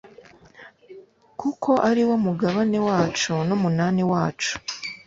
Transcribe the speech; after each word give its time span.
kuko 1.39 1.71
ari 1.89 2.01
wo 2.07 2.15
mugabane 2.25 2.77
wacu 2.87 3.33
n’umunani 3.47 4.01
wacu! 4.11 4.53